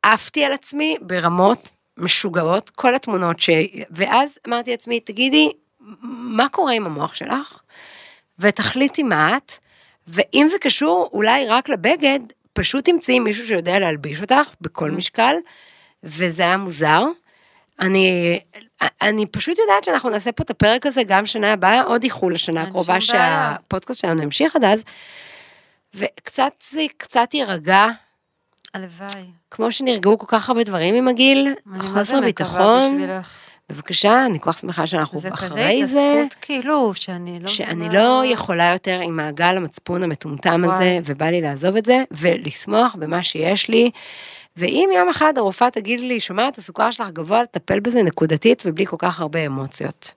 [0.03, 3.49] עפתי על עצמי ברמות משוגעות, כל התמונות ש...
[3.91, 5.49] ואז אמרתי לעצמי, תגידי,
[6.01, 7.59] מה קורה עם המוח שלך?
[8.39, 9.51] ותחליטי מה את,
[10.07, 12.19] ואם זה קשור אולי רק לבגד,
[12.53, 15.35] פשוט תמצאי מישהו שיודע להלביש אותך בכל משקל,
[16.03, 17.03] וזה היה מוזר.
[17.79, 18.39] אני,
[19.01, 22.61] אני פשוט יודעת שאנחנו נעשה פה את הפרק הזה גם שנה הבאה, עוד איחול לשנה
[22.61, 23.01] הקרובה.
[23.01, 24.83] שהפודקאסט שלנו ימשיך עד אז,
[25.93, 27.87] וקצת זה קצת יירגע,
[28.73, 29.25] הלוואי.
[29.51, 33.39] כמו שנרגעו כל כך הרבה דברים עם הגיל, אני מה זה חוסר מקווה ביטחון, בשבילך.
[33.69, 35.99] בבקשה, אני כל כך שמחה שאנחנו זה כזה אחרי זה.
[35.99, 41.01] התעסקות כאילו, שאני לא שאני לא יכולה יותר עם מעגל המצפון המטומטם הזה, וואי.
[41.05, 43.91] ובא לי לעזוב את זה, ולשמוח במה שיש לי.
[44.57, 48.95] ואם יום אחד הרופאה תגיד לי, שומעת, הסוכר שלך גבוה, לטפל בזה נקודתית ובלי כל
[48.99, 50.13] כך הרבה אמוציות.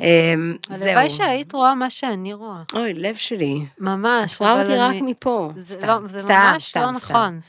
[0.00, 0.88] אמ, זהו.
[0.88, 2.62] הלוואי שהיית רואה מה שאני רואה.
[2.74, 3.60] אוי, לב שלי.
[3.78, 4.34] ממש.
[4.34, 5.50] את רואה אותי רק מפה.
[5.56, 7.10] זה סתם, לא- זה סתם, ממש סתם, לא סתם.
[7.10, 7.40] נכון.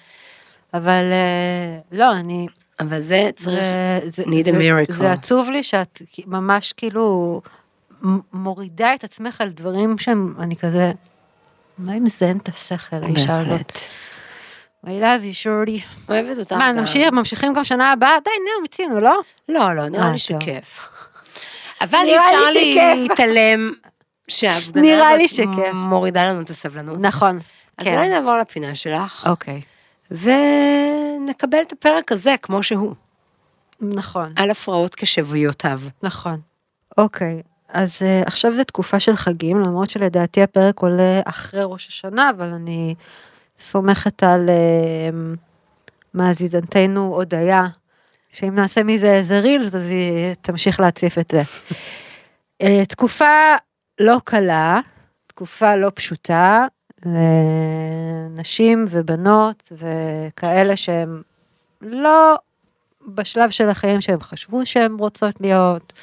[0.73, 2.47] אבל אה, לא, אני...
[2.79, 3.59] אבל זה צריך...
[3.59, 4.93] זה- זה- need a זה- miracle.
[4.93, 7.41] זה עצוב לי שאת ממש כאילו
[8.33, 10.91] מורידה את עצמך על דברים שהם, אני כזה,
[11.77, 13.71] מה אם מזיין את השכל, האישה הזאת?
[14.85, 16.09] I love you, shorty.
[16.09, 16.51] אוהבת אותך.
[16.51, 16.71] מה.
[16.71, 18.17] נמשיך, ממשיכים גם שנה הבאה?
[18.23, 19.19] די, נו, מיצינו, לא?
[19.49, 20.17] לא, לא, נראה אה, לי.
[20.17, 20.89] שכיף.
[21.81, 22.93] אבל אי אפשר.
[22.95, 23.71] להתעלם
[24.27, 25.73] שההפגנה נראה לי הזאת שכיף.
[25.73, 26.97] מורידה לנו את הסבלנות.
[26.99, 27.39] נכון.
[27.77, 29.61] אז אולי נעבור לפינה שלך, אוקיי.
[30.11, 32.93] ונקבל את הפרק הזה כמו שהוא,
[33.81, 34.33] נכון.
[34.35, 35.81] על הפרעות כשבויותיו.
[36.03, 36.39] נכון.
[36.97, 42.29] אוקיי, אז uh, עכשיו זו תקופה של חגים, למרות שלדעתי הפרק עולה אחרי ראש השנה,
[42.29, 42.95] אבל אני
[43.57, 45.15] סומכת על uh,
[46.13, 47.67] מאזינתנו הודיה,
[48.29, 51.41] שאם נעשה מזה איזה רילס, אז היא תמשיך להציף את זה.
[52.63, 53.55] uh, תקופה
[53.99, 54.79] לא קלה,
[55.27, 56.65] תקופה לא פשוטה,
[57.05, 57.07] uh,
[58.35, 61.21] נשים ובנות וכאלה שהם
[61.81, 62.35] לא
[63.07, 65.93] בשלב של החיים שהם חשבו שהם רוצות להיות,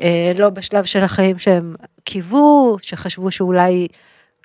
[0.00, 3.86] אה, לא בשלב של החיים שהם קיוו, שחשבו שאולי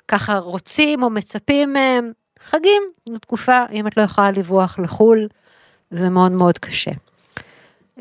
[0.08, 2.12] ככה רוצים או מצפים מהם.
[2.42, 5.28] חגים זו תקופה, אם את לא יכולה לברוח לחו"ל,
[5.90, 6.90] זה מאוד מאוד קשה.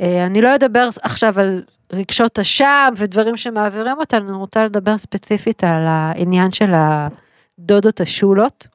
[0.01, 5.63] אה, אני לא אדבר עכשיו על רגשות אשם ודברים שמעבירים אותנו, אני רוצה לדבר ספציפית
[5.63, 6.71] על העניין של
[7.59, 8.67] הדודות השולות,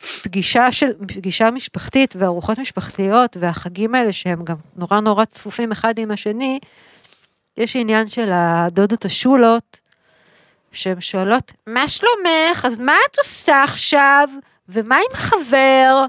[0.00, 6.10] שפגישה של, פגישה משפחתית וארוחות משפחתיות והחגים האלה שהם גם נורא נורא צפופים אחד עם
[6.10, 6.58] השני,
[7.56, 9.80] יש עניין של הדודות השולות,
[10.72, 12.64] שהן שואלות, מה שלומך?
[12.64, 14.28] אז מה את עושה עכשיו?
[14.68, 16.04] ומה עם חבר?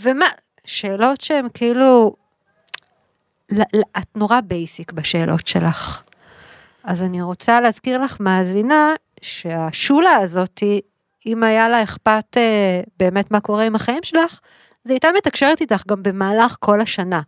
[0.00, 0.26] ומה...
[0.64, 2.16] שאלות שהן כאילו...
[3.98, 6.02] את נורא בייסיק בשאלות שלך.
[6.86, 10.80] אז אני רוצה להזכיר לך, מאזינה, שהשולה הזאתי,
[11.26, 14.40] אם היה לה אכפת אה, באמת מה קורה עם החיים שלך,
[14.84, 17.20] אז היא הייתה מתקשרת איתך גם במהלך כל השנה,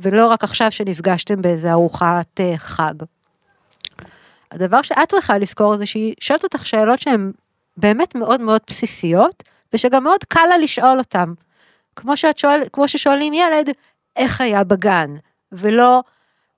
[0.00, 2.94] ולא רק עכשיו שנפגשתם באיזה ארוחת אה, חג.
[4.52, 7.32] הדבר שאת צריכה לזכור זה שהיא שואלת אותך שאלות שהן
[7.76, 9.42] באמת מאוד מאוד בסיסיות,
[9.72, 11.32] ושגם מאוד קל לה לשאול אותן.
[11.96, 13.68] כמו, שואל, כמו ששואלים ילד,
[14.16, 15.14] איך היה בגן,
[15.52, 16.02] ולא,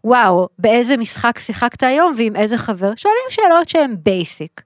[0.09, 4.62] וואו, באיזה משחק שיחקת היום ועם איזה חבר, שואלים שאלות שהן basic.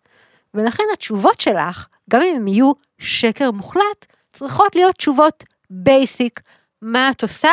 [0.54, 6.40] ולכן התשובות שלך, גם אם הן יהיו שקר מוחלט, צריכות להיות תשובות basic.
[6.82, 7.50] מה את עושה?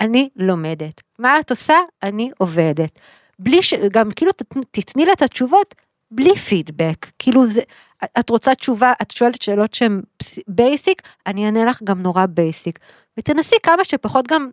[0.00, 1.02] אני לומדת.
[1.18, 1.74] מה את עושה?
[2.02, 3.00] אני עובדת.
[3.38, 3.74] בלי ש...
[3.74, 4.32] גם כאילו
[4.70, 5.74] תתני לה את התשובות
[6.10, 7.06] בלי פידבק.
[7.18, 7.60] כאילו זה,
[8.18, 10.02] את רוצה תשובה, את שואלת שאלות שהן
[10.48, 12.78] basic, אני אענה לך גם נורא basic.
[13.18, 14.48] ותנסי כמה שפחות גם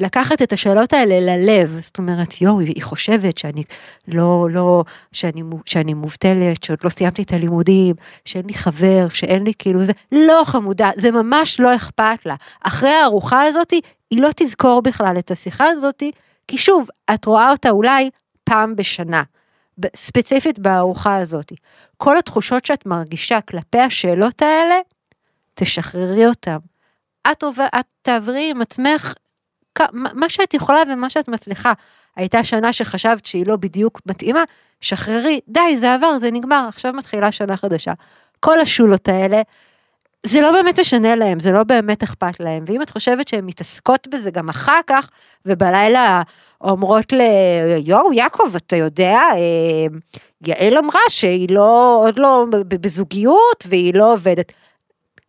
[0.00, 3.62] לקחת את השאלות האלה ללב, זאת אומרת, יואו, היא חושבת שאני
[4.08, 9.52] לא, לא, שאני, שאני מובטלת, שעוד לא סיימתי את הלימודים, שאין לי חבר, שאין לי
[9.58, 12.34] כאילו זה, לא חמודה, זה ממש לא אכפת לה.
[12.60, 13.70] אחרי הארוחה הזאת,
[14.10, 16.02] היא לא תזכור בכלל את השיחה הזאת,
[16.48, 18.10] כי שוב, את רואה אותה אולי
[18.44, 19.22] פעם בשנה,
[19.96, 21.52] ספציפית בארוחה הזאת.
[21.96, 24.74] כל התחושות שאת מרגישה כלפי השאלות האלה,
[25.54, 26.56] תשחררי אותן.
[27.30, 29.14] את, עובר, את תעברי עם עצמך
[29.92, 31.72] מה שאת יכולה ומה שאת מצליחה.
[32.16, 34.44] הייתה שנה שחשבת שהיא לא בדיוק מתאימה,
[34.80, 37.92] שחררי, די, זה עבר, זה נגמר, עכשיו מתחילה שנה חדשה.
[38.40, 39.42] כל השולות האלה,
[40.22, 42.64] זה לא באמת משנה להם, זה לא באמת אכפת להם.
[42.66, 45.10] ואם את חושבת שהן מתעסקות בזה גם אחר כך,
[45.46, 46.22] ובלילה
[46.60, 49.98] אומרות ליואו, יעקב, אתה יודע, אה,
[50.46, 54.52] יעל אמרה שהיא לא, עוד לא בזוגיות והיא לא עובדת.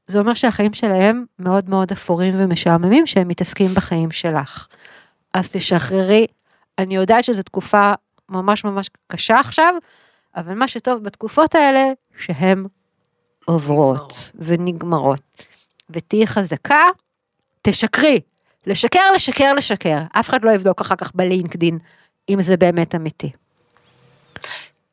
[0.08, 4.67] זה אומר שהחיים שלהם מאוד מאוד אפורים ומשעממים שהם מתעסקים בחיים שלך.
[5.34, 6.28] אז תשחררי,
[6.78, 7.91] אני יודעת שזו תקופה
[8.30, 9.74] ממש ממש קשה עכשיו,
[10.36, 11.84] אבל מה שטוב בתקופות האלה,
[12.17, 12.65] שהן
[13.46, 15.48] עוברות ונגמרות.
[15.89, 16.84] ותהיי חזקה,
[17.62, 18.20] תשקרי.
[18.67, 19.98] לשקר, לשקר, לשקר.
[20.20, 21.80] אף אחד לא יבדוק אחר כך בלינקדין
[22.30, 23.32] אם זה באמת אמיתי.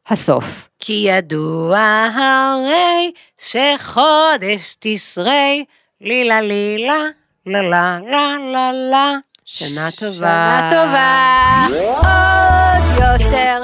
[0.08, 0.68] הסוף.
[0.78, 1.78] כי ידוע
[2.14, 5.64] הרי שחודש תשרי,
[6.00, 7.02] לילה לילה,
[7.46, 9.12] לה לה לה לה לה.
[9.44, 10.08] שנה טובה.
[10.10, 11.66] שנה טובה.
[13.06, 13.62] עוד יותר.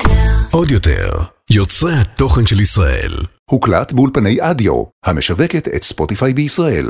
[0.52, 1.10] עוד יותר,
[1.50, 3.12] יוצרי התוכן של ישראל.
[3.50, 6.86] הוקלט באולפני אדיו, המשווקת את ספוטיפיי בישראל.